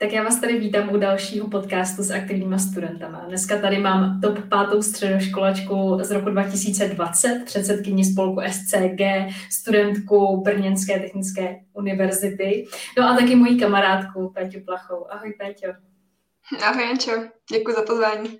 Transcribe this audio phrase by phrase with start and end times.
[0.00, 3.24] Tak já vás tady vítám u dalšího podcastu s aktivníma studentama.
[3.28, 9.00] Dneska tady mám top pátou středoškolačku z roku 2020, předsedkyni spolku SCG,
[9.50, 12.66] studentku Brněnské technické univerzity,
[12.98, 15.06] no a taky moji kamarádku Péťu Plachou.
[15.10, 15.68] Ahoj Péťo.
[16.62, 17.12] Ahoj Jančo,
[17.52, 18.38] děkuji za pozvání.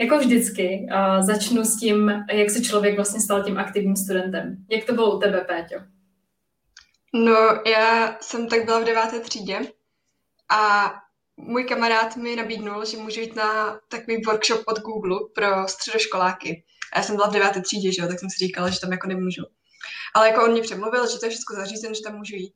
[0.00, 4.56] Jako vždycky uh, začnu s tím, jak se člověk vlastně stal tím aktivním studentem.
[4.70, 5.84] Jak to bylo u tebe, Péťo?
[7.14, 7.36] No,
[7.66, 9.60] já jsem tak byla v deváté třídě
[10.50, 10.92] a
[11.36, 16.64] můj kamarád mi nabídnul, že můžu jít na takový workshop od Google pro středoškoláky.
[16.92, 18.92] A já jsem byla v deváté třídě, že jo, tak jsem si říkala, že tam
[18.92, 19.42] jako nemůžu.
[20.14, 22.54] Ale jako on mě přemluvil, že to je všechno zařízen, že tam můžu jít.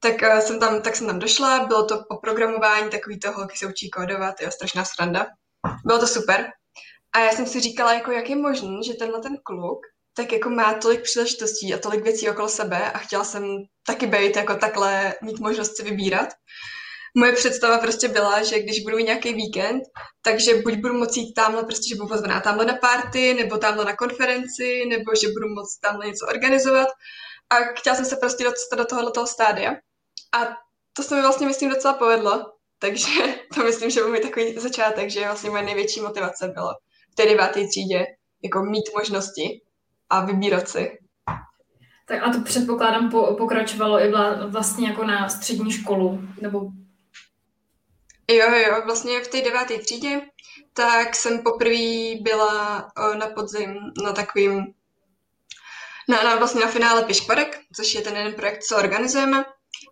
[0.00, 3.56] Tak uh, jsem tam, tak jsem tam došla, bylo to po programování, takový to holky
[3.56, 5.26] se učí kódovat, jo, strašná sranda.
[5.84, 6.46] Bylo to super.
[7.12, 9.80] A já jsem si říkala, jako jak je možné, že tenhle ten kluk
[10.14, 13.56] tak jako má tolik příležitostí a tolik věcí okolo sebe a chtěla jsem
[13.86, 16.28] taky být jako takhle, mít možnost si vybírat
[17.16, 19.82] moje představa prostě byla, že když budu nějaký víkend,
[20.22, 23.84] takže buď budu moci jít tamhle, prostě, že budu pozvaná tamhle na party, nebo tamhle
[23.84, 26.88] na konferenci, nebo že budu moct tamhle něco organizovat.
[27.50, 29.70] A chtěla jsem se prostě dostat do tohohle toho stádia.
[30.32, 30.56] A
[30.92, 32.52] to se mi vlastně, myslím, docela povedlo.
[32.78, 33.08] Takže
[33.54, 36.70] to myslím, že byl mi takový začátek, že vlastně moje největší motivace bylo
[37.12, 38.06] v té deváté třídě
[38.42, 39.60] jako mít možnosti
[40.10, 40.98] a vybírat si.
[42.08, 44.12] Tak a to předpokládám po, pokračovalo i
[44.46, 46.70] vlastně jako na střední školu, nebo
[48.30, 50.20] Jo, jo, vlastně v té deváté třídě,
[50.72, 54.66] tak jsem poprvé byla na podzim na takovým,
[56.08, 59.44] na, na, vlastně na finále Pišporek, což je ten jeden projekt, co organizujeme.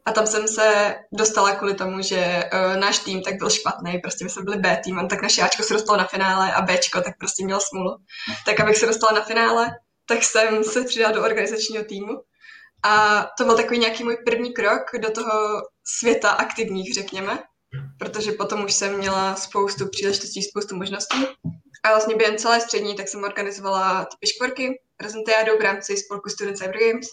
[0.07, 4.25] A tam jsem se dostala kvůli tomu, že uh, náš tým tak byl špatný, prostě
[4.25, 7.01] my jsme byli B tým, a tak naše Ačko se dostalo na finále a Bčko
[7.01, 7.97] tak prostě měl smůlu.
[8.47, 9.71] Tak abych se dostala na finále,
[10.07, 12.13] tak jsem se přidala do organizačního týmu.
[12.83, 17.39] A to byl takový nějaký můj první krok do toho světa aktivních, řekněme
[17.99, 21.27] protože potom už jsem měla spoustu příležitostí, spoustu možností.
[21.85, 26.59] A vlastně během celé střední tak jsem organizovala ty piškvorky, prezentiádou v rámci spolku Student
[26.59, 27.09] Cyber Games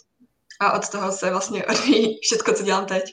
[0.59, 3.03] a od toho se vlastně odvíjí všechno, co dělám teď.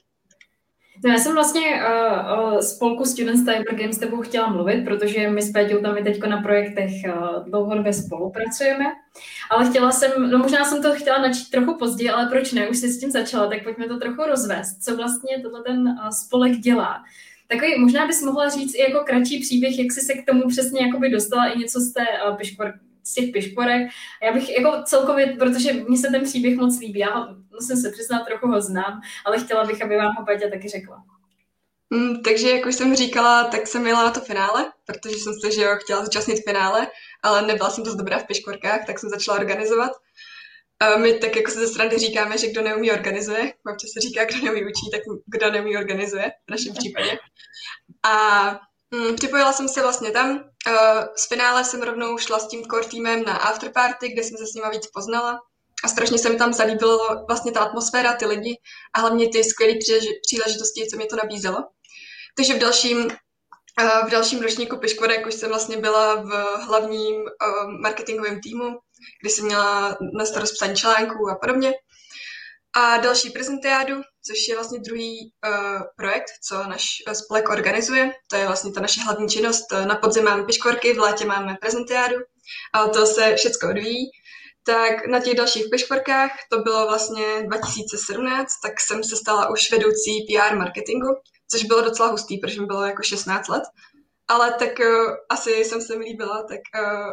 [1.05, 5.43] No já jsem vlastně uh, spolku Students Cyber Games s tebou chtěla mluvit, protože my
[5.43, 8.84] s Péťou tam teď na projektech uh, dlouhodobě spolupracujeme,
[9.50, 12.78] ale chtěla jsem, no možná jsem to chtěla načít trochu později, ale proč ne, už
[12.78, 16.53] jsi s tím začala, tak pojďme to trochu rozvést, co vlastně tohle ten uh, spolek
[16.53, 17.05] dělá.
[17.53, 20.87] Takový, možná bys mohla říct i jako kratší příběh, jak jsi se k tomu přesně
[20.87, 22.73] jakoby dostala i něco z té uh, piškor,
[23.05, 23.89] z těch pišporek.
[24.23, 28.25] Já bych jako celkově, protože mně se ten příběh moc líbí, já musím se přiznat,
[28.25, 31.03] trochu ho znám, ale chtěla bych, aby vám ho Peťa taky řekla.
[31.91, 35.51] Mm, takže, jak už jsem říkala, tak jsem jela na to finále, protože jsem se,
[35.51, 36.87] že jo, chtěla zúčastnit finále,
[37.23, 39.93] ale nebyla jsem dost dobrá v piškorkách, tak jsem začala organizovat.
[40.82, 44.25] A my tak jako se ze strany říkáme, že kdo neumí organizuje, občas se říká,
[44.25, 47.19] kdo neumí učí, tak kdo neumí organizuje v našem případě.
[48.03, 48.44] A
[48.91, 50.31] mm, připojila jsem se vlastně tam.
[50.31, 54.47] Uh, z finále jsem rovnou šla s tím core týmem na afterparty, kde jsem se
[54.47, 55.41] s nima víc poznala.
[55.84, 58.56] A strašně se mi tam zalíbilo vlastně ta atmosféra, ty lidi
[58.94, 59.75] a hlavně ty skvělé
[60.26, 61.59] příležitosti, co mě to nabízelo.
[62.37, 63.10] Takže v dalším
[64.06, 66.31] v dalším ročníku Piškvorek už jsem vlastně byla v
[66.66, 67.25] hlavním
[67.81, 68.78] marketingovém týmu,
[69.21, 71.73] kdy jsem měla na starost psaní článků a podobně.
[72.77, 73.95] A další prezentiádu,
[74.27, 78.12] což je vlastně druhý uh, projekt, co náš spolek organizuje.
[78.31, 79.73] To je vlastně ta naše hlavní činnost.
[79.85, 82.17] Na podzim máme piškvorky, v létě máme prezentiádu
[82.73, 84.11] a to se všechno odvíjí.
[84.65, 90.27] Tak na těch dalších piškvorkách, to bylo vlastně 2017, tak jsem se stala už vedoucí
[90.29, 91.09] PR marketingu,
[91.51, 93.62] což bylo docela hustý, protože mi bylo jako 16 let.
[94.29, 97.12] Ale tak uh, asi jsem se mi líbila, tak uh,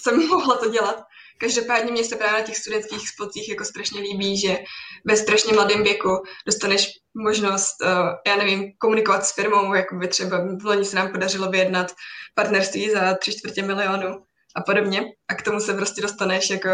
[0.00, 1.02] jsem mohla to dělat.
[1.38, 4.58] Každopádně mě se právě na těch studentských spolcích jako strašně líbí, že
[5.04, 7.88] ve strašně mladém věku dostaneš možnost, uh,
[8.26, 11.92] já nevím, komunikovat s firmou, jako by třeba v loni se nám podařilo vyjednat
[12.34, 14.24] partnerství za tři čtvrtě milionu
[14.56, 15.02] a podobně.
[15.28, 16.68] A k tomu se prostě dostaneš jako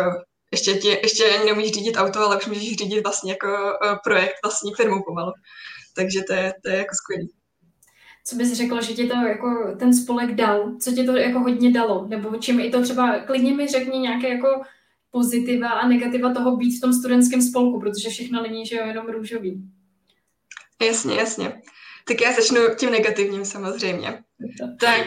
[0.52, 4.34] ještě, tě, ještě ani neumíš řídit auto, ale už můžeš řídit vlastně jako uh, projekt
[4.44, 5.32] vlastní firmou pomalu.
[5.96, 7.39] Takže to je, to je jako skvělý.
[8.24, 10.76] Co bys řekla, že ti to jako ten spolek dal?
[10.80, 12.06] Co ti to jako hodně dalo?
[12.08, 14.62] Nebo čím i to třeba, klidně mi řekni nějaké jako
[15.10, 19.06] pozitiva a negativa toho být v tom studentském spolku, protože všechno není, že jo, jenom
[19.06, 19.62] růžový.
[20.82, 21.62] Jasně, jasně.
[22.08, 24.22] Tak já začnu tím negativním samozřejmě.
[24.80, 25.06] Tak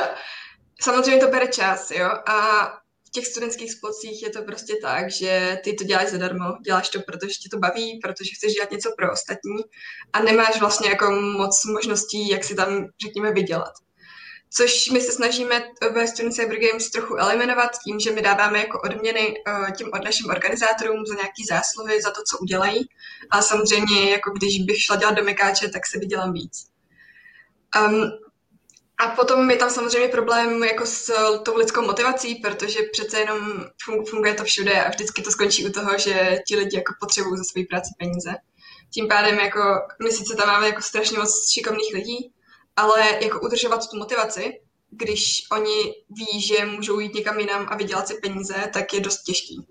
[0.80, 2.68] samozřejmě to bere čas, jo, a
[3.14, 7.34] těch studentských spolcích je to prostě tak, že ty to děláš zadarmo, děláš to, protože
[7.42, 9.62] tě to baví, protože chceš dělat něco pro ostatní
[10.12, 13.72] a nemáš vlastně jako moc možností, jak si tam, řekněme, vydělat.
[14.56, 15.62] Což my se snažíme
[15.92, 20.04] ve Student Cyber Games trochu eliminovat tím, že my dáváme jako odměny uh, těm od
[20.04, 22.88] našim organizátorům za nějaký zásluhy, za to, co udělají.
[23.30, 26.66] A samozřejmě, jako když bych šla dělat do Mekáče, tak se vydělám víc.
[27.86, 28.10] Um,
[28.98, 31.12] a potom je tam samozřejmě problém jako s
[31.42, 33.64] tou lidskou motivací, protože přece jenom
[34.08, 37.44] funguje to všude a vždycky to skončí u toho, že ti lidi jako potřebují za
[37.44, 38.34] svoji práci peníze.
[38.94, 39.60] Tím pádem jako
[40.02, 42.32] my sice tam máme jako strašně moc šikovných lidí,
[42.76, 44.60] ale jako udržovat tu motivaci,
[44.90, 49.22] když oni ví, že můžou jít někam jinam a vydělat si peníze, tak je dost
[49.22, 49.66] těžký.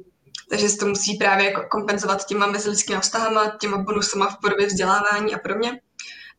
[0.50, 5.36] Takže se to musí právě jako kompenzovat těma mezilidskými vztahama, těma bonusama v podobě vzdělávání
[5.36, 5.82] a podobně.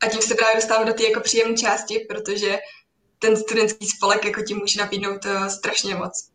[0.03, 2.59] A tím se právě dostávám do té jako příjemné části, protože
[3.19, 6.31] ten studentský spolek jako ti může nabídnout uh, strašně moc.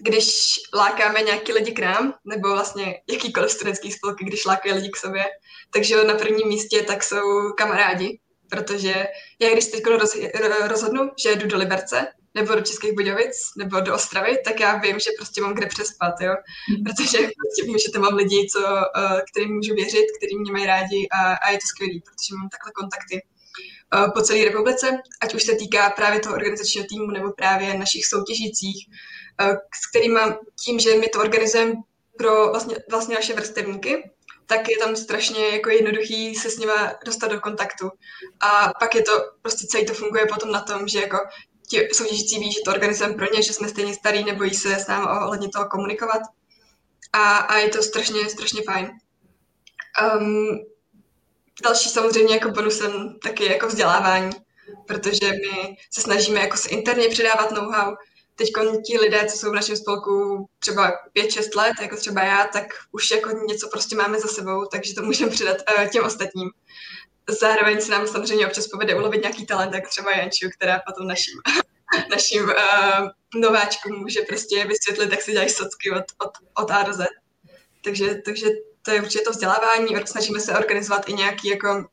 [0.00, 0.30] Když
[0.74, 5.24] lákáme nějaký lidi k nám, nebo vlastně jakýkoliv studentský spolek, když lákají lidi k sobě,
[5.70, 8.20] takže na prvním místě tak jsou kamarádi,
[8.50, 9.06] protože
[9.38, 10.16] já když teď roz,
[10.66, 14.98] rozhodnu, že jdu do Liberce, nebo do Českých Budějovic, nebo do Ostravy, tak já vím,
[15.00, 16.34] že prostě mám kde přespat, jo.
[16.70, 16.84] Mhm.
[16.84, 20.66] Protože prostě vím, že tam mám lidi, co, uh, kterým můžu věřit, který mě mají
[20.66, 24.86] rádi a, a je to skvělý, protože mám takhle kontakty uh, po celé republice,
[25.22, 28.78] ať už se týká právě toho organizačního týmu, nebo právě našich soutěžících,
[29.40, 30.20] uh, s kterými
[30.64, 31.74] tím, že my to organizujeme
[32.18, 34.10] pro vlastně, vlastně naše vrstevníky,
[34.46, 37.90] tak je tam strašně jako jednoduchý se s nima dostat do kontaktu.
[38.40, 39.12] A pak je to,
[39.42, 41.18] prostě celý to funguje potom na tom, že jako
[41.68, 44.86] ti soutěžící ví, že to organizujeme pro ně, že jsme stejně starý, nebojí se s
[44.86, 46.22] námi ohledně toho komunikovat.
[47.12, 48.90] A, a je to strašně, strašně fajn.
[50.18, 50.58] Um,
[51.62, 54.30] další samozřejmě jako bonusem taky jako vzdělávání,
[54.86, 57.94] protože my se snažíme jako se interně předávat know-how.
[58.34, 58.48] Teď
[58.86, 63.10] ti lidé, co jsou v našem spolku třeba 5-6 let, jako třeba já, tak už
[63.10, 66.50] jako něco prostě máme za sebou, takže to můžeme předat uh, těm ostatním.
[67.40, 71.34] Zároveň se nám samozřejmě občas povede ulovit nějaký talent, jak třeba Janču, která potom našim,
[72.10, 76.92] našim uh, nováčkům může prostě vysvětlit, jak se dělají socky od, od, od A do
[76.92, 77.06] Z.
[77.84, 78.46] Takže, takže
[78.82, 79.86] to je určitě to vzdělávání.
[80.04, 81.88] Snažíme se organizovat i nějaké jako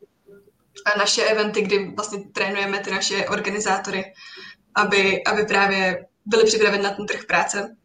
[0.97, 4.13] naše eventy, kdy vlastně trénujeme ty naše organizátory,
[4.75, 7.75] aby, aby právě byli připraveni na ten trh práce.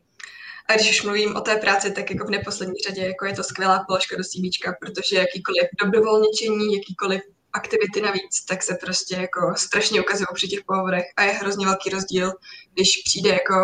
[0.69, 3.45] A když už mluvím o té práci, tak jako v neposlední řadě jako je to
[3.45, 7.23] skvělá položka do CV, protože jakýkoliv dobrovolničení, jakýkoliv
[7.53, 11.91] aktivity navíc, tak se prostě jako strašně ukazují při těch pohovorech a je hrozně velký
[11.91, 12.33] rozdíl,
[12.75, 13.55] když přijde jako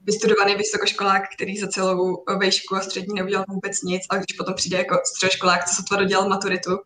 [0.00, 4.78] vystudovaný vysokoškolák, který za celou vejšku a střední neudělal vůbec nic, a když potom přijde
[4.78, 6.78] jako středoškolák, co sotva dodělal maturitu,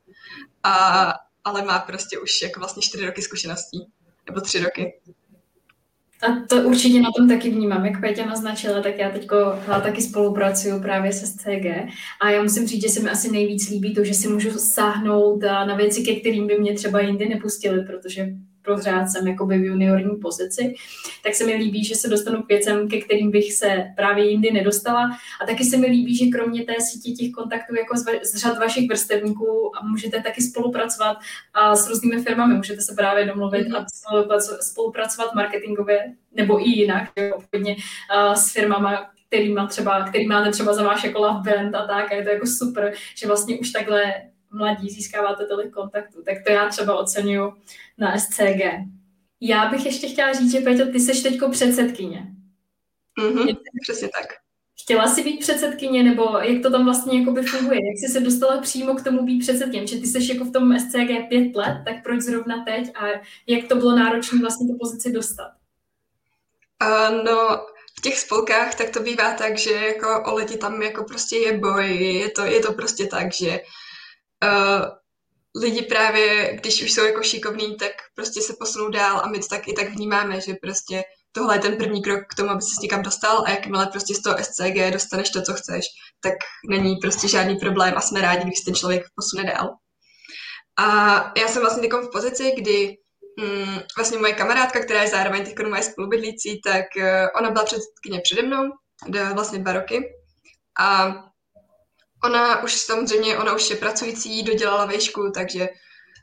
[0.63, 1.13] a,
[1.45, 3.87] ale má prostě už jako vlastně čtyři roky zkušeností,
[4.27, 5.01] nebo tři roky.
[6.23, 7.87] A to určitě na tom taky vnímám.
[7.87, 9.29] Jak Péťa naznačila, tak já teď
[9.83, 11.67] taky spolupracuju právě se SCG
[12.21, 15.43] a já musím říct, že se mi asi nejvíc líbí to, že si můžu sáhnout
[15.43, 18.29] na věci, ke kterým by mě třeba jindy nepustili, protože
[18.75, 20.75] pořád jsem jakoby v juniorní pozici,
[21.25, 24.51] tak se mi líbí, že se dostanu k věcem, ke kterým bych se právě jindy
[24.51, 25.19] nedostala.
[25.43, 28.59] A taky se mi líbí, že kromě té sítě těch kontaktů jako z, z řad
[28.59, 31.17] vašich vrstevníků můžete taky spolupracovat
[31.55, 32.55] a s různými firmami.
[32.55, 33.87] Můžete se právě domluvit a
[34.61, 37.77] spolupracovat marketingově nebo i jinak, obchodně
[38.35, 42.13] s firmama, který, má třeba, který máte třeba za váš jako love brand a tak,
[42.13, 44.13] a je to jako super, že vlastně už takhle
[44.51, 46.23] mladí získáváte tolik kontaktů.
[46.23, 47.55] Tak to já třeba oceňuju
[47.99, 48.63] na SCG.
[49.41, 52.27] Já bych ještě chtěla říct, že Peťo, ty jsi teďko předsedkyně.
[53.21, 54.27] Mm-hmm, přesně tak.
[54.83, 57.79] Chtěla jsi být předsedkyně, nebo jak to tam vlastně jakoby funguje?
[57.87, 59.87] Jak jsi se dostala přímo k tomu být předsedkyně?
[59.87, 63.07] Že ty jsi jako v tom SCG pět let, tak proč zrovna teď a
[63.47, 65.51] jak to bylo náročné vlastně tu pozici dostat?
[66.83, 67.67] Uh, no,
[67.99, 71.59] v těch spolkách tak to bývá tak, že jako o lidi tam jako prostě je
[71.59, 73.61] boj, je to, je to prostě tak, že
[74.45, 74.87] uh,
[75.63, 79.47] lidi právě, když už jsou jako šikovní, tak prostě se posunou dál a my to
[79.47, 81.03] tak i tak vnímáme, že prostě
[81.33, 84.23] tohle je ten první krok k tomu, aby se někam dostal a jakmile prostě z
[84.23, 85.85] toho SCG dostaneš to, co chceš,
[86.21, 86.35] tak
[86.71, 89.77] není prostě žádný problém a jsme rádi, když ten člověk posune dál.
[90.79, 90.85] A
[91.41, 92.97] já jsem vlastně v pozici, kdy
[93.41, 97.05] mm, vlastně moje kamarádka, která je zároveň teď moje spolubydlící, tak uh,
[97.39, 98.73] ona byla předsedkyně přede mnou,
[99.35, 100.15] vlastně dva roky.
[100.81, 101.15] A
[102.25, 105.69] Ona už samozřejmě, ona už je pracující, dodělala vejšku, takže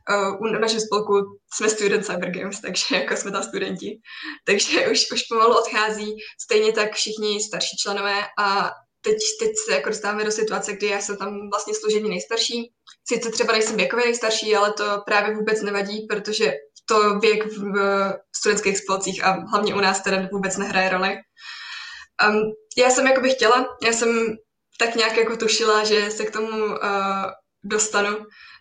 [0.10, 1.14] uh, u našem spolku
[1.54, 4.00] jsme student Cyber Games, takže jako jsme tam studenti.
[4.46, 8.72] Takže už, už pomalu odchází, stejně tak všichni starší členové a
[9.02, 12.72] teď, teď se jako dostáváme do situace, kdy já jsem tam vlastně služební nejstarší.
[13.08, 16.54] Sice třeba nejsem věkově nejstarší, ale to právě vůbec nevadí, protože
[16.86, 17.74] to věk v,
[18.34, 21.16] v studentských spolcích a hlavně u nás teda vůbec nehraje roli.
[22.28, 22.42] Um,
[22.78, 24.36] já jsem jako bych chtěla, já jsem
[24.79, 27.32] tak nějak jako tušila, že se k tomu uh,
[27.63, 28.17] dostanu.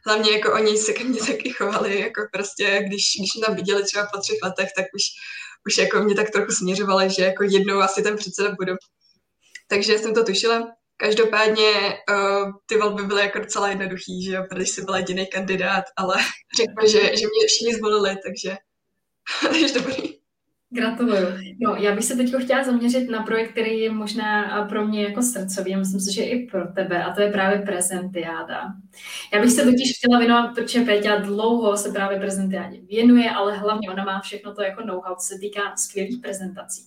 [0.07, 3.85] Hlavně jako oni se ke mně taky chovali, jako prostě, když, když mě tam viděli
[3.85, 5.03] třeba po třech letech, tak už,
[5.67, 8.73] už jako mě tak trochu směřovali, že jako jednou asi ten předseda budu.
[9.69, 10.73] Takže jsem to tušila.
[10.97, 15.85] Každopádně uh, ty volby byly jako docela jednoduchý, že jo, protože jsem byla jediný kandidát,
[15.97, 16.15] ale
[16.57, 18.57] řekl, že, že mě všichni zvolili, takže,
[19.43, 20.24] Takže dobrý.
[20.75, 21.27] Gratuluju.
[21.61, 25.23] No, já bych se teď chtěla zaměřit na projekt, který je možná pro mě jako
[25.23, 28.63] srdcový, a myslím si, že i pro tebe, a to je právě prezentiáda.
[29.33, 33.91] Já bych se totiž chtěla věnovat, protože Péťa dlouho se právě prezentiádě věnuje, ale hlavně
[33.91, 36.83] ona má všechno to jako know-how, co se týká skvělých prezentací.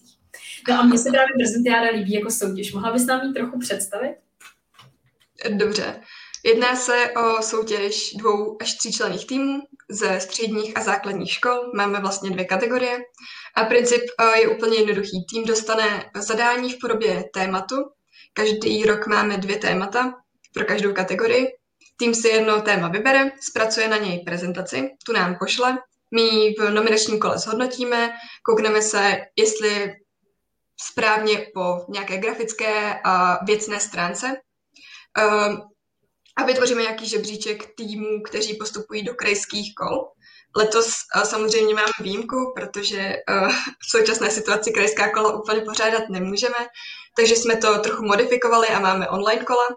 [0.69, 2.73] No a mně se právě prezentiáda líbí jako soutěž.
[2.73, 4.15] Mohla bys nám ji trochu představit?
[5.57, 5.99] Dobře.
[6.45, 11.71] Jedná se o soutěž dvou až tříčlenných týmů ze středních a základních škol.
[11.75, 12.99] Máme vlastně dvě kategorie.
[13.55, 15.25] A princip eh, je úplně jednoduchý.
[15.29, 17.75] Tým dostane zadání v podobě tématu.
[18.33, 20.13] Každý rok máme dvě témata
[20.53, 21.47] pro každou kategorii.
[21.97, 25.77] Tým si jedno téma vybere, zpracuje na něj prezentaci, tu nám pošle.
[26.15, 28.13] My ji v nominačním kole zhodnotíme,
[28.43, 29.93] koukneme se, jestli
[30.81, 34.35] správně po nějaké grafické a věcné stránce.
[36.37, 40.07] A vytvoříme nějaký žebříček týmů, kteří postupují do krajských kol.
[40.57, 46.67] Letos uh, samozřejmě máme výjimku, protože uh, v současné situaci krajská kola úplně pořádat nemůžeme,
[47.17, 49.67] takže jsme to trochu modifikovali a máme online kola.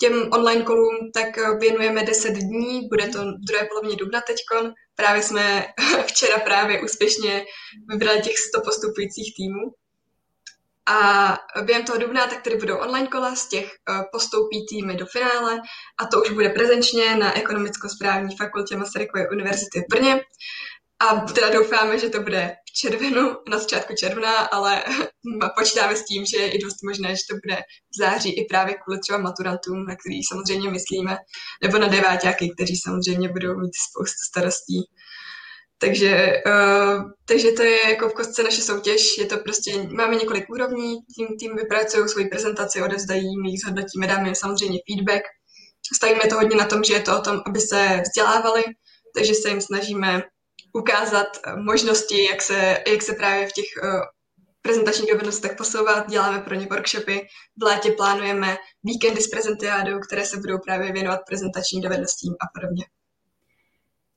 [0.00, 3.18] Těm online kolům tak eh, věnujeme 10 dní, bude to
[3.48, 4.72] druhé polovině dubna teďkon.
[4.94, 5.66] Právě jsme
[6.06, 7.44] včera právě úspěšně
[7.88, 9.72] vybrali těch 100 postupujících týmů.
[10.90, 15.06] A během toho dubna tak tady budou online kola, z těch uh, postoupí týmy do
[15.06, 15.60] finále
[16.00, 20.20] a to už bude prezenčně na ekonomicko-správní fakultě Masarykovy univerzity v Brně.
[21.00, 24.84] A teda doufáme, že to bude v červenu, na začátku června, ale
[25.58, 28.74] počítáme s tím, že je i dost možné, že to bude v září i právě
[28.74, 31.18] kvůli třeba maturantům, na který samozřejmě myslíme,
[31.62, 34.80] nebo na deváťáky, kteří samozřejmě budou mít spoustu starostí
[35.80, 40.50] takže, uh, takže to je jako v kostce naše soutěž, je to prostě, máme několik
[40.50, 45.22] úrovní, tím, tým vypracují svoji prezentaci, odezdají, my jich zhodnotíme, dáme samozřejmě feedback.
[45.96, 48.64] Stavíme to hodně na tom, že je to o tom, aby se vzdělávali,
[49.14, 50.22] takže se jim snažíme
[50.72, 54.00] ukázat možnosti, jak se, jak se právě v těch uh,
[54.62, 57.26] prezentačních dovednostech posouvat, děláme pro ně workshopy,
[57.60, 62.84] v létě plánujeme víkendy s prezentiádou, které se budou právě věnovat prezentačním dovednostím a podobně.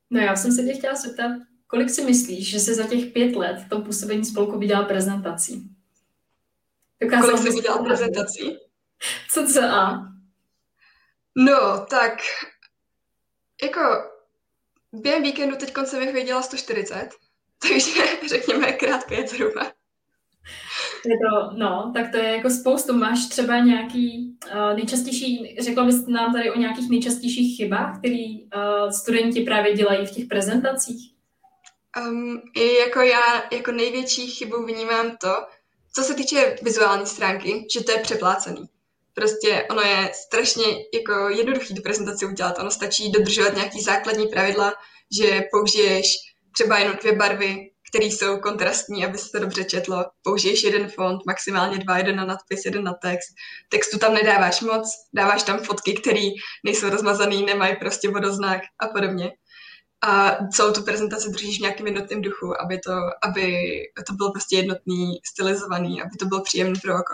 [0.09, 1.31] No já jsem se tě chtěla zeptat,
[1.73, 5.69] Kolik si myslíš, že se za těch pět let v tom působení spolku vydal prezentací?
[7.01, 8.57] Dokázal Kolik jsi vydal prezentací?
[9.31, 10.07] Co co a?
[11.37, 12.13] No, tak
[13.63, 13.81] jako
[14.91, 17.09] během víkendu teď jsem jich viděla 140,
[17.59, 17.91] takže
[18.29, 19.71] řekněme krát pět zhruba.
[21.05, 22.97] Je to, no, tak to je jako spoustu.
[22.97, 28.25] Máš třeba nějaký uh, nejčastější, řekla bys nám tady o nějakých nejčastějších chybách, které
[28.55, 31.12] uh, studenti právě dělají v těch prezentacích?
[31.97, 35.35] Um, i jako já jako největší chybu vnímám to,
[35.95, 38.69] co se týče vizuální stránky, že to je přeplácený.
[39.13, 42.59] Prostě ono je strašně jako jednoduchý tu prezentaci udělat.
[42.59, 44.73] Ono stačí dodržovat nějaký základní pravidla,
[45.17, 46.05] že použiješ
[46.51, 50.05] třeba jenom dvě barvy, které jsou kontrastní, aby se to dobře četlo.
[50.23, 53.29] Použiješ jeden font, maximálně dva, jeden na nadpis, jeden na text.
[53.69, 56.27] Textu tam nedáváš moc, dáváš tam fotky, které
[56.65, 59.31] nejsou rozmazané, nemají prostě vodoznak a podobně
[60.07, 62.91] a celou tu prezentaci držíš v nějakém jednotném duchu, aby to,
[63.23, 63.57] aby
[64.07, 67.13] to bylo prostě jednotný, stylizovaný, aby to bylo příjemné pro oko.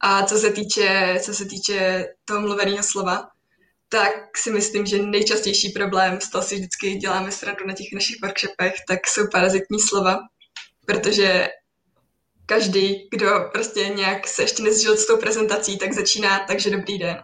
[0.00, 3.28] A co se týče, co se týče toho mluveného slova,
[3.88, 8.16] tak si myslím, že nejčastější problém, z toho si vždycky děláme srandu na těch našich
[8.22, 10.18] workshopech, tak jsou parazitní slova,
[10.86, 11.48] protože
[12.46, 17.22] každý, kdo prostě nějak se ještě nezžil s tou prezentací, tak začíná takže dobrý den.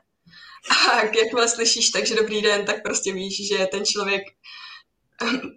[0.88, 4.22] A jakmile slyšíš takže dobrý den, tak prostě víš, že ten člověk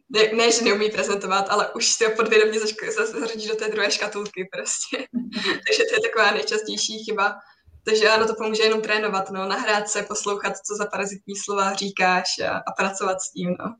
[0.09, 4.49] ne, ne, že neumí prezentovat, ale už si ho podvědomě zařadí do té druhé škatulky
[4.53, 4.97] prostě.
[5.67, 7.35] Takže to je taková nejčastější chyba.
[7.85, 12.39] Takže ano, to pomůže jenom trénovat, no, nahrát se, poslouchat, co za parazitní slova říkáš
[12.39, 13.75] a, a pracovat s tím, no.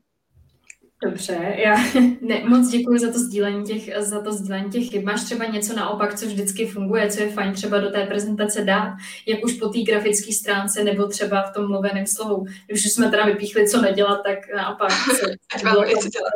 [1.02, 1.76] Dobře, já
[2.20, 5.04] ne, moc děkuji za to sdílení těch, za to sdílení těch chyb.
[5.04, 8.94] Máš třeba něco naopak, co vždycky funguje, co je fajn třeba do té prezentace dát,
[9.26, 12.46] jak už po té grafické stránce nebo třeba v tom mluveném slovu.
[12.66, 14.90] Když jsme teda vypíchli, co nedělat, tak naopak.
[15.20, 16.32] Co, Ať mám co dělat.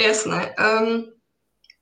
[0.00, 0.54] Jasné.
[0.80, 1.04] Um,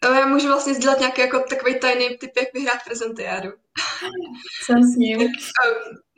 [0.04, 3.48] já můžu vlastně sdílet nějaký jako takový tajný typ, jak vyhrát prezentiádu.
[4.64, 5.20] Jsem s ním.
[5.20, 5.28] um,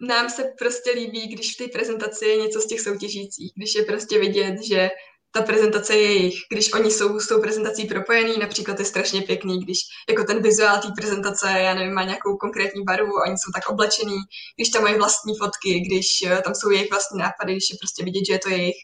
[0.09, 3.85] nám se prostě líbí, když v té prezentaci je něco z těch soutěžících, když je
[3.85, 4.91] prostě vidět, že
[5.35, 6.35] ta prezentace je jejich.
[6.53, 10.81] Když oni jsou s tou prezentací propojený, například je strašně pěkný, když jako ten vizuál
[10.81, 14.17] té prezentace, já nevím, má nějakou konkrétní barvu, oni jsou tak oblečení,
[14.57, 18.05] když tam mají vlastní fotky, když uh, tam jsou jejich vlastní nápady, když je prostě
[18.05, 18.77] vidět, že je to jejich.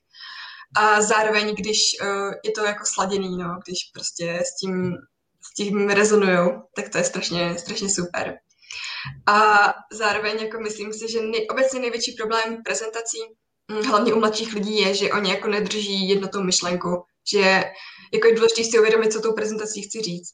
[0.76, 4.94] A zároveň, když uh, je to jako sladěný, no, když prostě s tím,
[5.50, 8.34] s tím rezonujou, tak to je strašně, strašně super.
[9.26, 13.18] A zároveň jako myslím si, že nej, obecně největší problém prezentací
[13.86, 17.64] hlavně u mladších lidí je, že oni jako nedrží jednotou myšlenku, že
[18.12, 20.30] jako je důležité si uvědomit, co tou prezentací chci říct.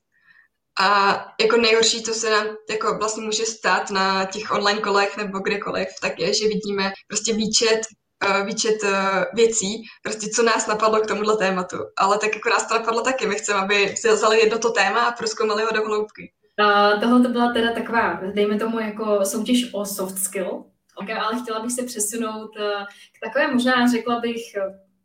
[0.81, 5.39] A jako nejhorší, co se nám jako vlastně může stát na těch online kolech nebo
[5.39, 7.81] kdekoliv, tak je, že vidíme prostě výčet
[8.29, 8.91] uh, výčet uh,
[9.35, 11.77] věcí, prostě co nás napadlo k tomuhle tématu.
[11.99, 13.27] Ale tak jako nás to napadlo taky.
[13.27, 16.33] My chceme, aby si vzali jedno to téma a proskoumali ho do hloubky.
[16.61, 20.65] Uh, tohle to byla teda taková, dejme tomu jako soutěž o soft skill,
[20.97, 24.43] okay, ale chtěla bych se přesunout uh, k takové možná, řekla bych,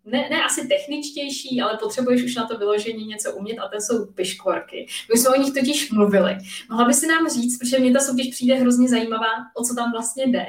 [0.06, 4.06] ne, ne asi techničtější, ale potřebuješ už na to vyložení něco umět a to jsou
[4.06, 4.88] piškvorky.
[5.14, 6.38] My jsme o nich totiž mluvili.
[6.70, 9.92] Mohla by si nám říct, protože mě ta soutěž přijde hrozně zajímavá, o co tam
[9.92, 10.46] vlastně jde,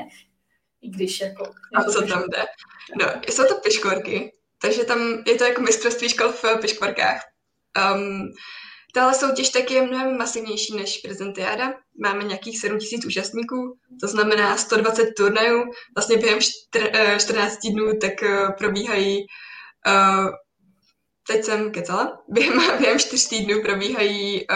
[0.82, 1.50] i když jako...
[1.74, 2.44] A co tam jde?
[3.00, 4.32] No, jsou to piškvorky,
[4.62, 7.20] takže tam je to jako mistrovství škol v piškvorkách.
[7.94, 8.32] Um,
[8.94, 11.74] Tahle soutěž taky je mnohem masivnější než prezentiáda.
[12.02, 15.64] Máme nějakých 7 000 účastníků, to znamená 120 turnajů.
[15.96, 16.38] Vlastně během
[17.18, 19.26] 14 eh, dnů tak eh, probíhají
[19.86, 20.28] uh,
[21.26, 24.46] teď jsem kecala, během, během 4 týdnů probíhají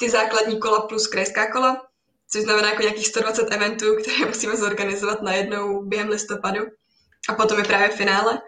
[0.00, 1.86] ty základní kola plus krajská kola,
[2.32, 6.64] což znamená jako nějakých 120 eventů, které musíme zorganizovat najednou během listopadu.
[7.28, 8.42] A potom je právě finále.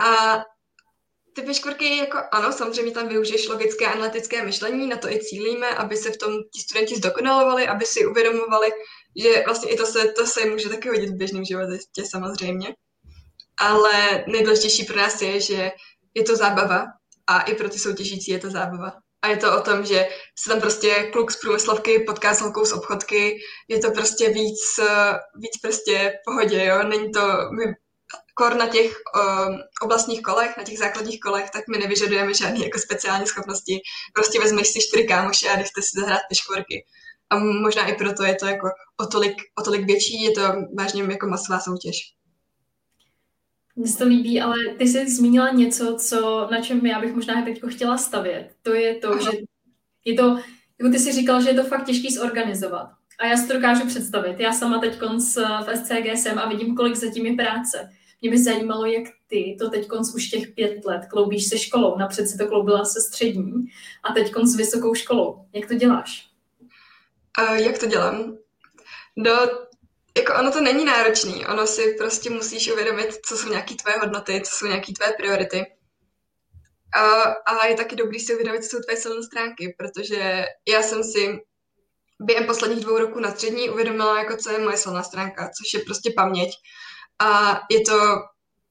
[0.00, 0.38] A
[1.34, 5.68] ty piškvorky, jako ano, samozřejmě tam využiješ logické a analytické myšlení, na to i cílíme,
[5.68, 8.70] aby se v tom ti studenti zdokonalovali, aby si uvědomovali,
[9.16, 12.74] že vlastně i to se, to se může taky hodit v běžném životě samozřejmě.
[13.60, 15.70] Ale nejdůležitější pro nás je, že
[16.14, 16.86] je to zábava
[17.26, 18.92] a i pro ty soutěžící je to zábava.
[19.22, 22.64] A je to o tom, že se tam prostě kluk z průmyslovky potká s holkou
[22.64, 23.38] z obchodky,
[23.68, 24.60] je to prostě víc,
[25.36, 26.82] víc prostě pohodě, jo.
[26.82, 27.74] Není to, my
[28.34, 32.78] kor na těch um, oblastních kolech, na těch základních kolech, tak my nevyžadujeme žádné jako
[32.78, 33.80] speciální schopnosti.
[34.14, 36.86] Prostě vezmeš si čtyři kámoše a jdete si zahrát piškvorky.
[37.30, 40.40] A možná i proto je to jako o tolik, o tolik větší, je to
[40.78, 41.96] vážně jako masová soutěž.
[43.76, 47.44] Mně se to líbí, ale ty jsi zmínila něco, co, na čem já bych možná
[47.44, 48.50] teď chtěla stavět.
[48.62, 49.20] To je to, Aha.
[49.20, 49.38] že
[50.04, 50.38] je to,
[50.78, 52.90] jako ty jsi říkal, že je to fakt těžký zorganizovat.
[53.18, 54.40] A já si to dokážu představit.
[54.40, 55.00] Já sama teď
[55.66, 57.90] v SCG jsem a vidím, kolik zatím je práce.
[58.20, 61.98] Mě by zajímalo, jak ty to teď už těch pět let kloubíš se školou.
[61.98, 63.52] Napřed si to kloubila se střední
[64.02, 65.44] a teď s vysokou školou.
[65.52, 66.29] Jak to děláš?
[67.42, 68.36] Uh, jak to dělám?
[69.16, 69.48] No,
[70.16, 71.46] jako ono to není náročný.
[71.46, 75.66] Ono si prostě musíš uvědomit, co jsou nějaké tvoje hodnoty, co jsou nějaké tvoje priority.
[76.96, 81.04] Uh, a je taky dobrý si uvědomit, co jsou tvoje silné stránky, protože já jsem
[81.04, 81.38] si
[82.20, 85.84] během posledních dvou roků na střední uvědomila, jako co je moje silná stránka, což je
[85.84, 86.50] prostě paměť.
[87.18, 87.98] A je to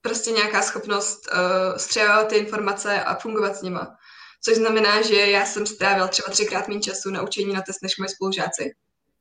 [0.02, 3.98] prostě nějaká schopnost uh, střevávat ty informace a fungovat s nima.
[4.44, 7.98] Což znamená, že já jsem strávila třeba třikrát méně času na učení na test než
[7.98, 8.74] moje spolužáci.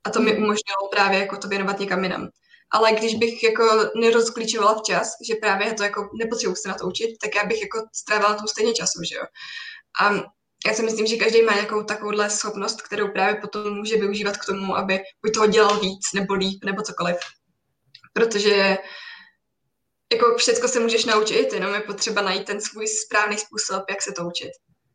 [0.05, 0.43] A to mi hmm.
[0.43, 2.29] umožnilo právě jako to věnovat někam jinam.
[2.71, 7.17] Ale když bych jako nerozklíčovala včas, že právě to jako nepotřebuji se na to učit,
[7.23, 9.25] tak já bych jako strávila tomu stejně času, že jo.
[10.01, 10.15] A
[10.67, 14.45] já si myslím, že každý má nějakou takovouhle schopnost, kterou právě potom může využívat k
[14.45, 17.17] tomu, aby buď toho dělal víc, nebo líp, nebo cokoliv.
[18.13, 18.79] Protože
[20.13, 24.13] jako všechno se můžeš naučit, jenom je potřeba najít ten svůj správný způsob, jak se
[24.13, 24.51] to učit.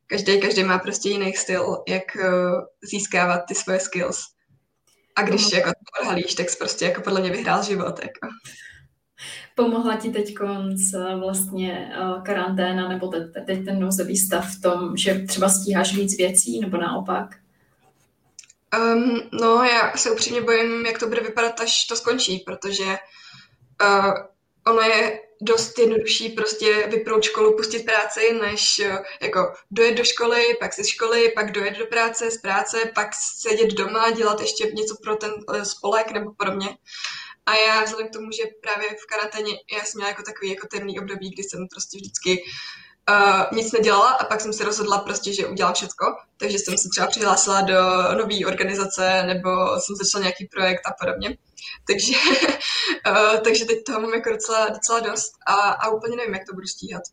[0.07, 4.19] Každý, každý má prostě jiný styl, jak uh, získávat ty svoje skills.
[5.15, 7.99] A když jako to odhalíš, tak prostě jako podle mě vyhrál život.
[8.03, 8.27] Jako.
[9.55, 10.35] Pomohla ti teď
[11.19, 15.95] vlastně uh, karanténa nebo te, te, teď ten nouzový stav v tom, že třeba stíháš
[15.95, 17.35] víc věcí nebo naopak?
[18.77, 22.97] Um, no, já se upřímně bojím, jak to bude vypadat, až to skončí, protože
[23.81, 24.13] uh,
[24.67, 30.57] ono je dost jednodušší prostě vyprout školu, pustit práci, než eh, jako dojet do školy,
[30.59, 34.95] pak ze školy, pak dojet do práce, z práce, pak sedět doma, dělat ještě něco
[35.03, 36.77] pro ten eh, spolek nebo podobně.
[37.45, 40.67] A já vzhledem k tomu, že právě v karanténě já jsem měla jako takový jako
[40.67, 42.43] temný období, kdy jsem prostě vždycky
[43.09, 46.05] uh, nic nedělala a pak jsem se rozhodla prostě, že udělám všecko,
[46.37, 47.81] takže jsem se třeba přihlásila do
[48.17, 51.37] nové organizace nebo jsem začala nějaký projekt a podobně.
[51.87, 52.13] Takže,
[53.09, 56.55] uh, takže teď toho mám jako docela, docela dost a, a úplně nevím, jak to
[56.55, 57.03] budu stíhat.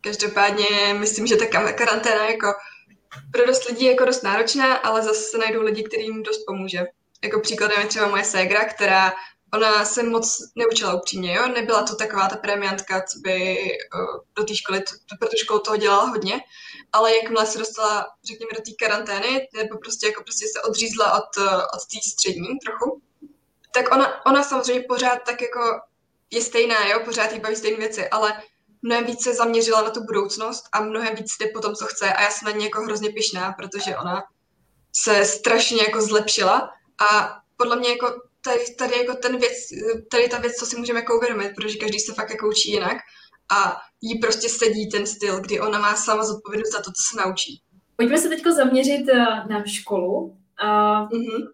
[0.00, 2.46] Každopádně myslím, že ta karanténa jako
[3.32, 6.84] pro dost lidí jako dost náročná, ale zase se najdou lidi, kterým dost pomůže.
[7.24, 9.12] Jako příkladem je třeba moje ségra, která
[9.54, 11.48] ona se moc neučila upřímně, jo?
[11.48, 13.56] Nebyla to taková ta premiantka, co by
[13.94, 14.82] uh, do té školy,
[15.18, 16.40] pro tu školu toho dělala hodně,
[16.92, 21.36] ale jakmile se dostala, řekněme, do té karantény, nebo prostě jako prostě se odřízla od,
[21.36, 23.02] uh, od té střední trochu,
[23.74, 25.60] tak ona, ona samozřejmě pořád tak jako
[26.30, 27.00] je stejná, jo?
[27.04, 28.42] Pořád jí baví stejné věci, ale
[28.82, 32.12] mnohem víc se zaměřila na tu budoucnost a mnohem víc jde po tom, co chce
[32.12, 34.22] a já jsem na ní jako hrozně pišná, protože ona
[34.92, 36.70] se strašně jako zlepšila
[37.10, 39.56] a podle mě jako tady, tady jako ten věc,
[40.10, 42.96] tady ta věc, co si můžeme jako uvědomit, protože každý se fakt jako učí jinak
[43.52, 47.26] a jí prostě sedí ten styl, kdy ona má sama zodpovědnost za to, co se
[47.26, 47.62] naučí.
[47.96, 50.36] Pojďme se teď zaměřit eh, na školu.
[50.58, 51.46] A mm-hmm.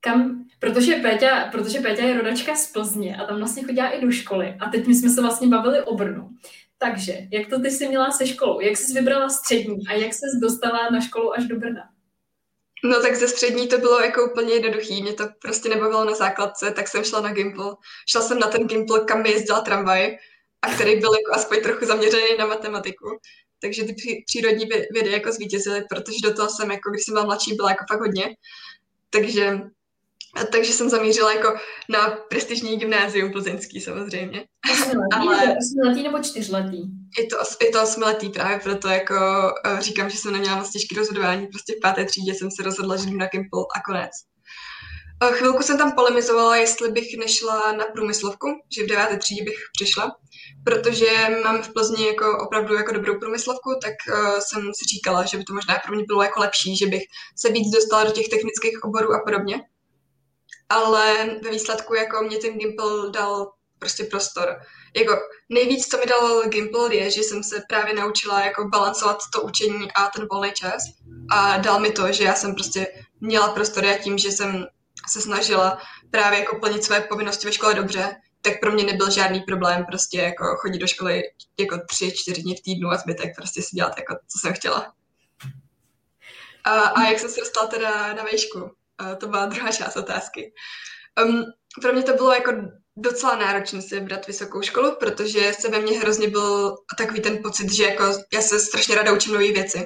[0.00, 4.10] kam, protože Péťa, protože Péťa je rodačka z Plzně a tam vlastně chodila i do
[4.10, 4.56] školy.
[4.60, 6.30] A teď my jsme se vlastně bavili o Brnu.
[6.78, 8.60] Takže, jak to ty jsi měla se školou?
[8.60, 11.82] Jak jsi vybrala střední a jak jsi dostala na školu až do Brna?
[12.84, 16.70] No tak ze střední to bylo jako úplně jednoduchý, mě to prostě nebavilo na základce,
[16.70, 17.76] tak jsem šla na Gimple.
[18.08, 20.16] Šla jsem na ten Gimple, kam mi jezdila tramvaj
[20.62, 23.06] a který byl jako aspoň trochu zaměřený na matematiku.
[23.60, 23.94] Takže ty
[24.26, 27.84] přírodní vědy jako zvítězily, protože do toho jsem, jako když jsem byla mladší, byla jako
[27.88, 28.36] fakt hodně.
[29.10, 29.60] Takže
[30.52, 31.54] takže jsem zamířila jako
[31.88, 34.44] na prestižní gymnázium plzeňský samozřejmě.
[35.16, 35.56] Ale...
[35.58, 36.76] Osmiletý nebo čtyřletý?
[37.18, 39.14] Je to, je to osmiletý právě proto jako
[39.66, 41.46] uh, říkám, že jsem neměla moc těžké rozhodování.
[41.46, 44.10] Prostě v páté třídě jsem se rozhodla, že jdu na Gimple a konec.
[45.24, 49.58] Uh, chvilku jsem tam polemizovala, jestli bych nešla na průmyslovku, že v deváté třídě bych
[49.72, 50.16] přišla,
[50.64, 51.10] protože
[51.44, 55.44] mám v Plzni jako opravdu jako dobrou průmyslovku, tak uh, jsem si říkala, že by
[55.44, 57.02] to možná pro mě bylo jako lepší, že bych
[57.36, 59.60] se víc dostala do těch technických oborů a podobně
[60.70, 64.60] ale ve výsledku jako mě ten Gimple dal prostě prostor.
[64.96, 65.16] Jako
[65.48, 69.92] nejvíc, co mi dal Gimple, je, že jsem se právě naučila jako balancovat to učení
[69.92, 70.82] a ten volný čas
[71.30, 72.86] a dal mi to, že já jsem prostě
[73.20, 74.66] měla prostor a tím, že jsem
[75.08, 75.78] se snažila
[76.10, 80.18] právě jako plnit své povinnosti ve škole dobře, tak pro mě nebyl žádný problém prostě
[80.18, 81.22] jako chodit do školy
[81.60, 84.92] jako tři, čtyři dny v týdnu a zbytek prostě si dělat jako, co jsem chtěla.
[86.64, 88.70] A, a jak jsem se dostala teda na výšku?
[89.18, 90.52] To byla druhá část otázky.
[91.24, 91.44] Um,
[91.82, 92.52] pro mě to bylo jako
[92.96, 97.72] docela náročné si vybrat vysokou školu, protože se ve mně hrozně byl takový ten pocit,
[97.72, 99.84] že jako já se strašně ráda učím nové věci.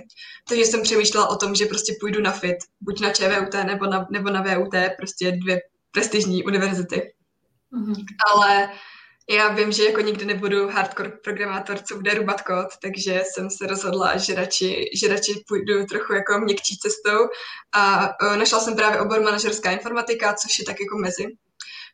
[0.49, 4.07] Takže jsem přemýšlela o tom, že prostě půjdu na FIT, buď na ČVUT nebo na,
[4.11, 7.13] nebo na VUT, prostě dvě prestižní univerzity.
[7.73, 8.05] Mm-hmm.
[8.33, 8.71] Ale
[9.31, 13.67] já vím, že jako nikdy nebudu hardcore programátor, co bude rubat kód, takže jsem se
[13.67, 17.19] rozhodla, že radši, že radši půjdu trochu jako měkčí cestou
[17.75, 21.27] a uh, našla jsem právě obor manažerská informatika, což je tak jako mezi.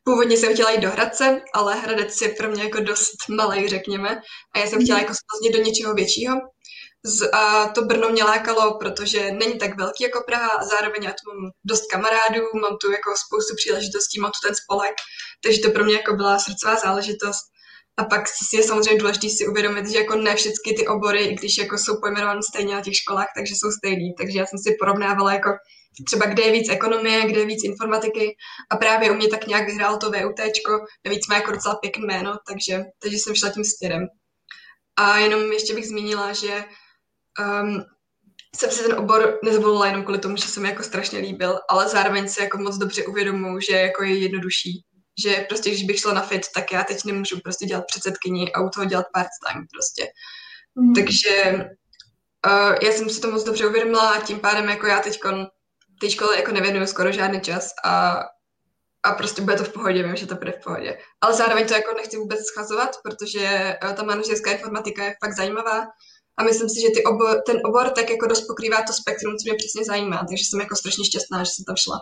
[0.04, 4.20] Původně jsem chtěla jít do Hradce, ale Hradec je pro mě jako dost malý, řekněme,
[4.54, 5.06] a já jsem chtěla mhm.
[5.06, 6.34] jako do něčeho většího.
[7.04, 11.10] Z, a to Brno mě lákalo, protože není tak velký jako Praha a zároveň já
[11.10, 14.94] tu mám dost kamarádů, mám tu jako spoustu příležitostí, mám tu ten spolek,
[15.42, 17.44] takže to pro mě jako byla srdcová záležitost.
[17.96, 21.58] A pak je samozřejmě důležité si uvědomit, že jako ne všechny ty obory, i když
[21.58, 24.14] jako jsou pojmenovány stejně na těch školách, takže jsou stejný.
[24.18, 25.50] Takže já jsem si porovnávala jako
[26.06, 28.36] třeba kde je víc ekonomie, kde je víc informatiky
[28.70, 30.40] a právě u mě tak nějak vyhrálo to VUT,
[31.04, 34.06] navíc má jako docela pěkné jméno, takže, takže jsem šla tím směrem.
[34.96, 36.64] A jenom ještě bych zmínila, že
[37.38, 37.84] um,
[38.56, 42.28] jsem si ten obor nezvolila jenom kvůli tomu, že jsem jako strašně líbil, ale zároveň
[42.28, 44.84] si jako moc dobře uvědomuji, že jako je jednodušší.
[45.24, 48.60] Že prostě, když bych šla na fit, tak já teď nemůžu prostě dělat předsedkyni a
[48.60, 50.06] u toho dělat part-time prostě.
[50.74, 50.94] Mm.
[50.94, 51.64] Takže
[52.46, 55.20] uh, já jsem si to moc dobře uvědomila a tím pádem jako já teď
[56.00, 58.22] té škole jako nevěnuju skoro žádný čas a,
[59.02, 60.98] a prostě bude to v pohodě, vím, že to bude v pohodě.
[61.20, 65.86] Ale zároveň to jako nechci vůbec schazovat, protože uh, ta manažerská informatika je fakt zajímavá
[66.40, 69.44] a myslím si, že ty obor, ten obor tak jako dost pokrývá to spektrum, co
[69.44, 71.98] mě přesně zajímá, takže jsem jako strašně šťastná, že jsem tam šla.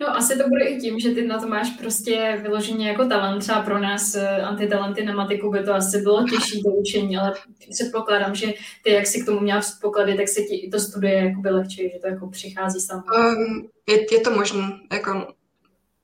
[0.00, 3.40] No asi to bude i tím, že ty na to máš prostě vyloženě jako talent.
[3.40, 7.32] Třeba pro nás eh, antitalenty na matiku by to asi bylo těžší to učení, ale
[7.70, 8.52] předpokládám, že
[8.84, 11.50] ty, jak si k tomu měla předpoklady, tak se ti i to studuje jako by
[11.50, 13.02] lehčí, že to jako přichází samo.
[13.16, 14.62] Um, je, je to možné.
[14.92, 15.26] Jako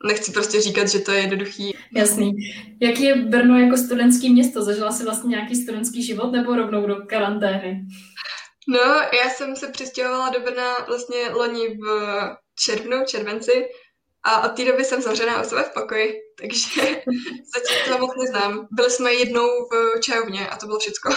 [0.06, 1.76] nechci prostě říkat, že to je jednoduchý.
[1.96, 2.32] Jasný.
[2.80, 4.62] Jaký je Brno jako studentský město?
[4.62, 7.86] Zažila jsi vlastně nějaký studentský život nebo rovnou do karantény?
[8.68, 8.80] No,
[9.22, 11.86] já jsem se přistěhovala do Brna vlastně loni v
[12.64, 13.64] červnu, červenci
[14.24, 16.80] a od té doby jsem zavřená o sebe v pokoji, takže
[17.54, 18.68] zatím to moc neznám.
[18.70, 21.14] Byli jsme jednou v čajovně a to bylo všecko.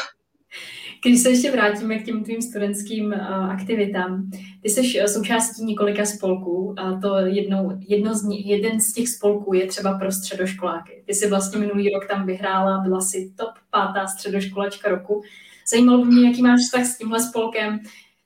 [1.06, 4.30] Když se ještě vrátíme k těm tvým studentským uh, aktivitám,
[4.62, 9.10] ty jsi uh, součástí několika spolků a to jednou, jedno z ní, jeden z těch
[9.10, 11.04] spolků je třeba pro středoškoláky.
[11.08, 15.22] Ty jsi vlastně minulý rok tam vyhrála, byla si top pátá středoškolačka roku.
[15.70, 17.80] Zajímalo by mě, jaký máš vztah s tímhle spolkem,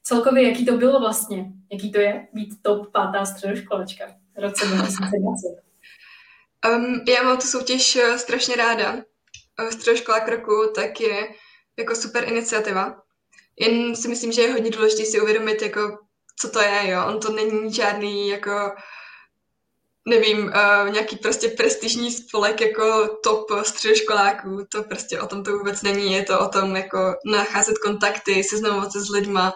[0.04, 4.06] celkově jaký to bylo vlastně, jaký to je být top pátá středoškolačka
[4.38, 5.48] v roce 2020.
[6.76, 8.96] Um, já mám tu soutěž uh, strašně ráda.
[9.70, 11.28] Středoškolák roku tak je
[11.80, 13.02] jako super iniciativa.
[13.60, 15.98] Jen si myslím, že je hodně důležité si uvědomit, jako,
[16.40, 17.06] co to je, jo.
[17.08, 18.72] On to není žádný, jako,
[20.08, 25.82] nevím, uh, nějaký prostě prestižní spolek jako top středoškoláků, to prostě o tom to vůbec
[25.82, 29.54] není, je to o tom jako nacházet kontakty, seznamovat se s lidma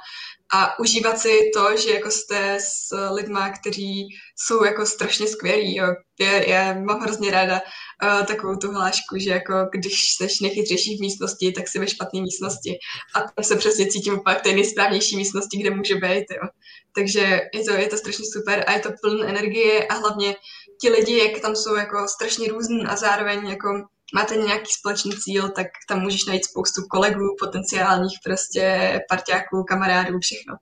[0.56, 5.76] a užívat si to, že jako jste s lidma, kteří jsou jako strašně skvělí.
[5.76, 5.88] Jo.
[6.20, 11.02] Já, já mám hrozně ráda uh, takovou tu hlášku, že jako když jsi nejchytřejší v
[11.02, 12.78] místnosti, tak jsi ve špatné místnosti.
[13.16, 16.26] A tam se přesně cítím v té nejsprávnější místnosti, kde může být.
[16.32, 16.48] Jo.
[16.96, 20.36] Takže je to, je to strašně super a je to plné energie a hlavně
[20.82, 23.70] ti lidi, jak tam jsou jako strašně různý a zároveň jako
[24.14, 30.56] máte nějaký společný cíl, tak tam můžeš najít spoustu kolegů, potenciálních prostě parťáků, kamarádů, všechno.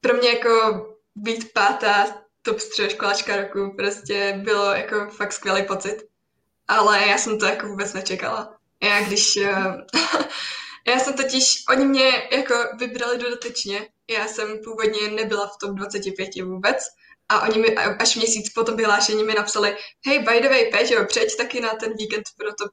[0.00, 2.06] Pro mě jako být pátá
[2.42, 5.96] top středoškoláčka roku prostě bylo jako fakt skvělý pocit.
[6.68, 8.56] Ale já jsem to jako vůbec nečekala.
[8.82, 9.36] Já když...
[9.36, 9.76] Eh,
[10.86, 13.88] já jsem totiž, oni mě jako vybrali dodatečně.
[14.10, 16.76] Já jsem původně nebyla v top 25 vůbec,
[17.30, 21.04] a oni mi až měsíc po tom vyhlášení mi napsali, hej, by the way, Peťo,
[21.04, 22.64] přeď taky na ten víkend pro to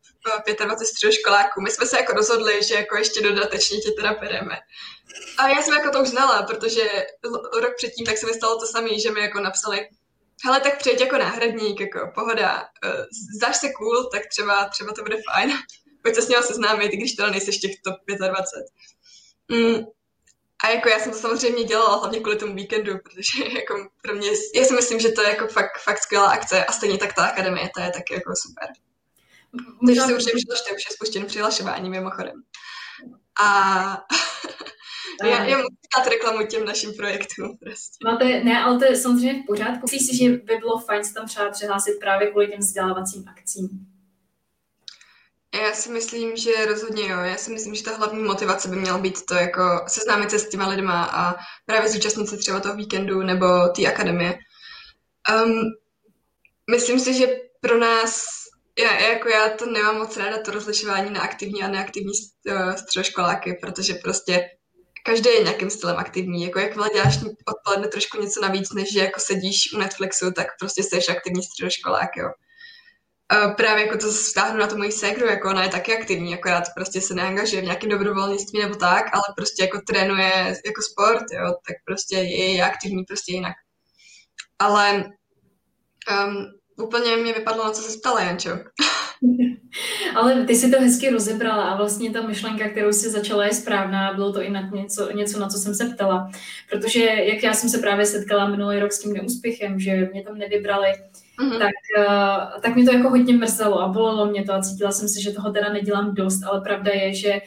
[0.65, 1.61] 25 středoškoláků.
[1.61, 4.57] My jsme se jako rozhodli, že jako ještě dodatečně tě teda bereme.
[5.37, 7.05] A já jsem jako to už znala, protože
[7.61, 9.89] rok předtím tak se mi stalo to samé, že mi jako napsali,
[10.45, 15.03] hele, tak přijď jako náhradník, jako pohoda, uh, zdáš se cool, tak třeba, třeba to
[15.03, 15.51] bude fajn.
[16.01, 18.65] Pojď se s ním seznámit, když teda nejseš těch top 25.
[19.49, 19.85] Mm,
[20.63, 24.29] a jako já jsem to samozřejmě dělala hlavně kvůli tomu víkendu, protože jako pro mě,
[24.55, 27.25] já si myslím, že to je jako fakt, fakt skvělá akce a stejně tak ta
[27.25, 28.69] akademie, to je taky jako super.
[29.85, 32.43] Takže si určitě přihlašte, už je spuštěno přihlašování mimochodem.
[33.41, 34.05] A
[35.23, 37.97] já, já musím dát reklamu těm našim projektům prostě.
[38.05, 39.79] Máte, ne, ale to je samozřejmě v pořádku.
[39.81, 43.96] Myslíš si, že by bylo fajn se tam třeba přihlásit právě kvůli těm vzdělávacím akcím?
[45.61, 47.19] Já si myslím, že rozhodně jo.
[47.19, 50.49] Já si myslím, že ta hlavní motivace by měla být to jako seznámit se s
[50.49, 54.39] těma lidma a právě zúčastnit se třeba toho víkendu nebo té akademie.
[55.45, 55.61] Um,
[56.71, 57.27] myslím si, že
[57.61, 58.25] pro nás,
[58.79, 62.11] já, jako já to nemám moc ráda, to rozlišování na aktivní a neaktivní
[62.47, 64.49] uh, středoškoláky, protože prostě
[65.05, 66.43] každý je nějakým stylem aktivní.
[66.43, 70.83] Jako jak děláš odpoledne trošku něco navíc, než že jako sedíš u Netflixu, tak prostě
[70.83, 72.29] jsi aktivní středoškolák, jo.
[73.33, 76.63] Uh, právě jako to vztáhnu na tu moji ségru, jako ona je taky aktivní, akorát
[76.75, 81.55] prostě se neangažuje v nějakém dobrovolnictví nebo tak, ale prostě jako trénuje jako sport, jo,
[81.67, 83.53] tak prostě je, aktivní prostě jinak.
[84.59, 85.03] Ale
[86.25, 86.45] um,
[86.85, 88.49] úplně mě vypadlo, na co se ptala, Jančo.
[90.15, 94.13] Ale ty si to hezky rozebrala a vlastně ta myšlenka, kterou si začala, je správná.
[94.13, 96.31] Bylo to i na něco, něco, na co jsem se ptala.
[96.69, 100.37] Protože jak já jsem se právě setkala minulý rok s tím neúspěchem, že mě tam
[100.37, 100.87] nevybrali,
[101.39, 101.59] mm-hmm.
[101.59, 105.09] tak, uh, tak mě to jako hodně mrzelo a bolelo mě to a cítila jsem
[105.09, 107.41] se, že toho teda nedělám dost, ale pravda je, že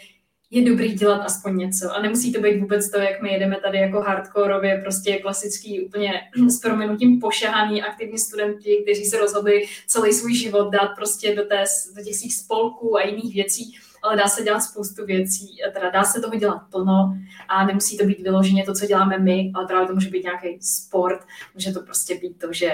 [0.50, 1.94] je dobrý dělat aspoň něco.
[1.94, 6.12] A nemusí to být vůbec to, jak my jedeme tady jako hardkorově, prostě klasický, úplně
[6.48, 11.64] s proměnutím pošahaný aktivní studenti, kteří se rozhodli celý svůj život dát prostě do, té,
[11.96, 13.72] do těch svých spolků a jiných věcí,
[14.02, 18.04] ale dá se dělat spoustu věcí, teda dá se toho dělat plno a nemusí to
[18.04, 21.20] být vyloženě to, co děláme my, ale právě to může být nějaký sport,
[21.54, 22.72] může to prostě být to, že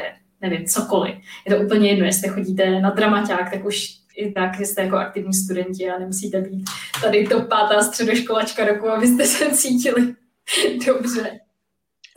[0.49, 1.15] nevím, cokoliv.
[1.49, 5.35] Je to úplně jedno, jestli chodíte na dramaťák, tak už i tak jste jako aktivní
[5.35, 6.65] studenti a nemusíte být
[7.03, 10.15] tady to pátá středoškolačka roku, abyste se cítili
[10.87, 11.41] dobře.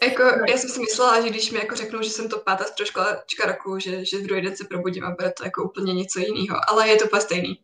[0.04, 3.46] Jako, já jsem si myslela, že když mi jako řeknou, že jsem to pátá středoškolačka
[3.46, 6.58] roku, že, že v druhý den se probudím a bude to jako úplně něco jiného,
[6.70, 7.60] ale je to úplně stejný.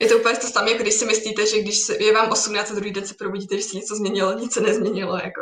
[0.00, 2.74] Je to úplně to samé, jako když si myslíte, že když je vám 18 a
[2.74, 5.16] druhý den se probudíte, že se něco změnilo, nic se nezměnilo.
[5.16, 5.40] Jako,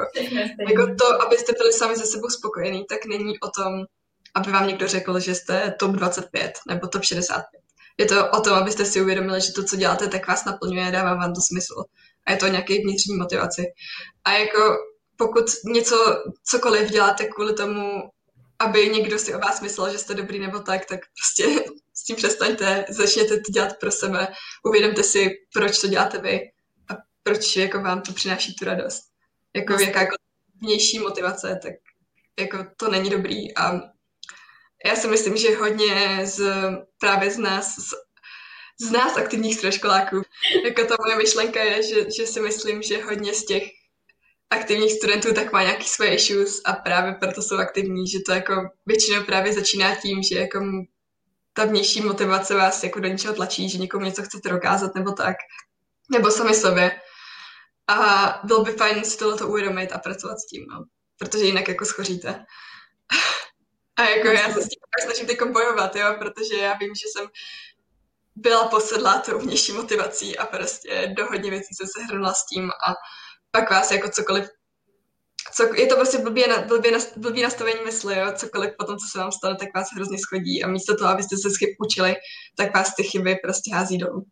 [0.68, 3.84] jako to, abyste byli sami ze sebou spokojení, tak není o tom,
[4.34, 7.60] aby vám někdo řekl, že jste top 25 nebo top 65.
[7.98, 11.14] Je to o tom, abyste si uvědomili, že to, co děláte, tak vás naplňuje, dává
[11.14, 11.84] vám to smysl.
[12.26, 13.62] A je to nějaký vnitřní motivaci.
[14.24, 14.76] A jako
[15.16, 18.02] pokud něco, cokoliv děláte kvůli tomu,
[18.58, 21.64] aby někdo si o vás myslel, že jste dobrý nebo tak, tak prostě
[21.94, 24.28] s tím přestaňte, začněte to dělat pro sebe,
[24.64, 26.40] uvědomte si, proč to děláte vy
[26.88, 29.02] a proč jako vám to přináší tu radost.
[29.56, 30.18] Jako jakákoliv
[30.60, 31.72] vnější motivace, tak
[32.40, 33.80] jako to není dobrý a
[34.86, 36.42] já si myslím, že hodně z,
[36.98, 37.94] právě z nás, z,
[38.80, 40.22] z nás aktivních středoškoláků,
[40.64, 43.62] jako ta moje myšlenka je, že, že si myslím, že hodně z těch
[44.50, 48.54] aktivních studentů tak má nějaký svoje issues a právě proto jsou aktivní, že to jako
[48.86, 50.60] většinou právě začíná tím, že jako
[51.52, 55.36] ta vnější motivace vás jako do něčeho tlačí, že někomu něco chcete dokázat nebo tak,
[56.10, 57.00] nebo sami sobě.
[57.88, 60.84] A bylo by fajn si tohleto uvědomit a pracovat s tím, no.
[61.18, 62.44] protože jinak jako schoříte.
[64.00, 67.26] A jako já se s tím snažím teď bojovat, jo, protože já vím, že jsem
[68.36, 72.70] byla posedlá tou vnější motivací a prostě do hodně věcí jsem se hrnula s tím
[72.70, 72.94] a
[73.50, 74.48] pak vás jako cokoliv
[75.52, 78.32] co, je to prostě blbě, blbě, blbě nastavení mysli, jo?
[78.36, 81.50] cokoliv potom, co se vám stane, tak vás hrozně schodí a místo toho, abyste se
[81.50, 82.14] z chyb učili,
[82.56, 84.26] tak vás ty chyby prostě hází dolů.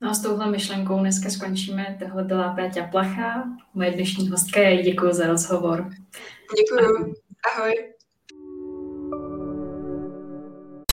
[0.00, 1.96] No a s touhle myšlenkou dneska skončíme.
[1.98, 4.60] Tohle byla Péťa Placha, moje dnešní hostka.
[4.82, 5.90] Děkuji za rozhovor.
[6.56, 7.14] Děkuji.
[7.54, 7.97] Ahoj.